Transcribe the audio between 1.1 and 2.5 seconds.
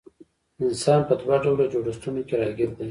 دوه ډوله جوړښتونو کي